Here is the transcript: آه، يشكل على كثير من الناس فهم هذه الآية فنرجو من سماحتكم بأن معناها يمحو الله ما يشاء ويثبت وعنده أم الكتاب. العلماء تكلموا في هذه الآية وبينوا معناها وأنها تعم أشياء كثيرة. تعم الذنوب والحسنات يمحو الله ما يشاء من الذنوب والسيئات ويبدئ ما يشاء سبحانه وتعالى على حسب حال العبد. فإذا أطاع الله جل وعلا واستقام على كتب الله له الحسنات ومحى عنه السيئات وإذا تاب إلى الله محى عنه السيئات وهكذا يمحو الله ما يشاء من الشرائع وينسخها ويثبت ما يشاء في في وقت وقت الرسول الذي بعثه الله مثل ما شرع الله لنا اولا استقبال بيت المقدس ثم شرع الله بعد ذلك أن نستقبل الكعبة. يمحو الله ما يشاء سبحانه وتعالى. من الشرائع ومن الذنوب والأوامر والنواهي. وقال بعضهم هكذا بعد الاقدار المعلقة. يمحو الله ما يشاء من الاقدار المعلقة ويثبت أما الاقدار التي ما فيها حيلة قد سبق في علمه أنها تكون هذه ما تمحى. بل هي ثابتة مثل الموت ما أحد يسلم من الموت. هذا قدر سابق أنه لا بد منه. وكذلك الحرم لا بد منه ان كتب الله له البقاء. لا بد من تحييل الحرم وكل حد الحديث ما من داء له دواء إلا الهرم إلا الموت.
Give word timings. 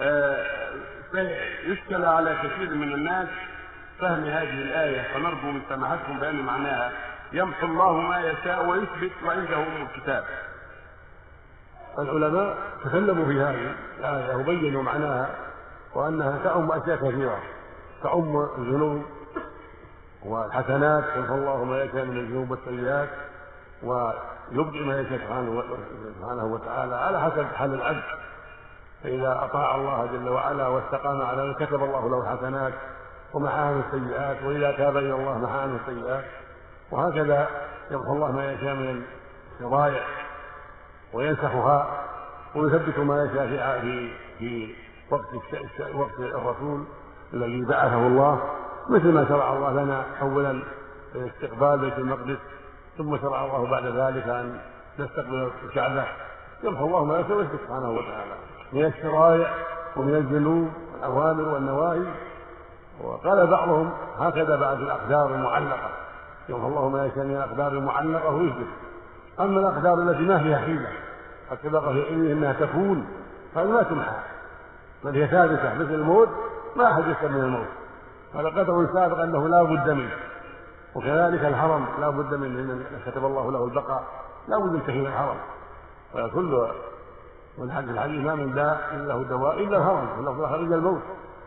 آه، 0.00 0.46
يشكل 1.64 2.04
على 2.04 2.36
كثير 2.42 2.74
من 2.74 2.92
الناس 2.92 3.28
فهم 4.00 4.24
هذه 4.24 4.62
الآية 4.62 5.02
فنرجو 5.14 5.50
من 5.50 5.60
سماحتكم 5.68 6.20
بأن 6.20 6.36
معناها 6.36 6.92
يمحو 7.32 7.66
الله 7.66 7.92
ما 7.92 8.20
يشاء 8.20 8.66
ويثبت 8.66 9.12
وعنده 9.26 9.56
أم 9.56 9.86
الكتاب. 9.86 10.24
العلماء 11.98 12.56
تكلموا 12.84 13.24
في 13.26 13.40
هذه 13.40 13.74
الآية 13.98 14.36
وبينوا 14.36 14.82
معناها 14.82 15.28
وأنها 15.94 16.38
تعم 16.44 16.72
أشياء 16.72 16.96
كثيرة. 16.96 17.38
تعم 18.02 18.48
الذنوب 18.58 19.04
والحسنات 20.24 21.04
يمحو 21.16 21.34
الله 21.34 21.64
ما 21.64 21.82
يشاء 21.82 22.04
من 22.04 22.16
الذنوب 22.16 22.50
والسيئات 22.50 23.08
ويبدئ 23.82 24.84
ما 24.84 25.00
يشاء 25.00 25.18
سبحانه 26.20 26.44
وتعالى 26.44 26.94
على 26.94 27.20
حسب 27.20 27.46
حال 27.54 27.74
العبد. 27.74 28.02
فإذا 29.02 29.44
أطاع 29.44 29.74
الله 29.74 30.06
جل 30.12 30.28
وعلا 30.28 30.68
واستقام 30.68 31.22
على 31.22 31.54
كتب 31.54 31.84
الله 31.84 32.10
له 32.10 32.20
الحسنات 32.20 32.72
ومحى 33.34 33.58
عنه 33.58 33.82
السيئات 33.86 34.42
وإذا 34.42 34.72
تاب 34.72 34.96
إلى 34.96 35.12
الله 35.12 35.38
محى 35.38 35.58
عنه 35.58 35.78
السيئات 35.86 36.24
وهكذا 36.90 37.48
يمحو 37.90 38.12
الله 38.12 38.32
ما 38.32 38.52
يشاء 38.52 38.74
من 38.74 39.02
الشرائع 39.54 40.02
وينسخها 41.12 42.04
ويثبت 42.54 42.98
ما 42.98 43.24
يشاء 43.24 43.80
في 43.80 44.10
في 44.38 44.74
وقت 45.10 45.24
وقت 45.94 46.18
الرسول 46.18 46.84
الذي 47.34 47.64
بعثه 47.64 48.06
الله 48.06 48.42
مثل 48.88 49.12
ما 49.12 49.28
شرع 49.28 49.52
الله 49.52 49.72
لنا 49.72 50.04
اولا 50.22 50.62
استقبال 51.16 51.78
بيت 51.78 51.98
المقدس 51.98 52.38
ثم 52.98 53.16
شرع 53.18 53.44
الله 53.44 53.70
بعد 53.70 53.86
ذلك 53.86 54.28
أن 54.28 54.60
نستقبل 54.98 55.50
الكعبة. 55.64 56.04
يمحو 56.62 56.86
الله 56.86 57.04
ما 57.04 57.20
يشاء 57.20 57.46
سبحانه 57.52 57.90
وتعالى. 57.90 58.55
من 58.72 58.84
الشرائع 58.84 59.54
ومن 59.96 60.14
الذنوب 60.14 60.68
والأوامر 60.94 61.48
والنواهي. 61.48 62.04
وقال 63.00 63.46
بعضهم 63.46 63.90
هكذا 64.18 64.56
بعد 64.56 64.80
الاقدار 64.80 65.34
المعلقة. 65.34 65.90
يمحو 66.48 66.66
الله 66.66 66.88
ما 66.88 67.06
يشاء 67.06 67.24
من 67.24 67.36
الاقدار 67.36 67.72
المعلقة 67.72 68.34
ويثبت 68.34 68.66
أما 69.40 69.60
الاقدار 69.60 69.94
التي 69.94 70.22
ما 70.22 70.38
فيها 70.38 70.58
حيلة 70.58 70.88
قد 71.50 71.58
سبق 71.62 71.92
في 71.92 72.06
علمه 72.06 72.32
أنها 72.32 72.52
تكون 72.52 73.06
هذه 73.56 73.66
ما 73.66 73.82
تمحى. 73.82 74.16
بل 75.04 75.14
هي 75.14 75.26
ثابتة 75.26 75.74
مثل 75.74 75.94
الموت 75.94 76.28
ما 76.76 76.92
أحد 76.92 77.02
يسلم 77.06 77.32
من 77.32 77.44
الموت. 77.44 77.66
هذا 78.34 78.48
قدر 78.48 78.86
سابق 78.92 79.18
أنه 79.18 79.48
لا 79.48 79.62
بد 79.62 79.90
منه. 79.90 80.16
وكذلك 80.94 81.44
الحرم 81.44 81.86
لا 82.00 82.10
بد 82.10 82.34
منه 82.34 82.60
ان 82.60 82.84
كتب 83.06 83.24
الله 83.24 83.52
له 83.52 83.64
البقاء. 83.64 84.04
لا 84.48 84.58
بد 84.58 84.72
من 84.72 84.82
تحييل 84.86 85.06
الحرم 85.06 85.36
وكل 86.14 86.66
حد 87.70 87.88
الحديث 87.88 88.24
ما 88.24 88.34
من 88.34 88.54
داء 88.54 88.96
له 88.96 89.22
دواء 89.22 89.62
إلا 89.62 89.76
الهرم 89.76 90.08
إلا 90.60 90.74
الموت. 90.76 91.02